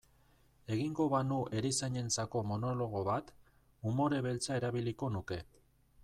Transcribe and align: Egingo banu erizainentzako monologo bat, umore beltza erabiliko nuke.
Egingo 0.75 1.05
banu 1.13 1.35
erizainentzako 1.57 2.41
monologo 2.51 3.03
bat, 3.09 3.29
umore 3.91 4.23
beltza 4.29 4.57
erabiliko 4.63 5.11
nuke. 5.17 5.39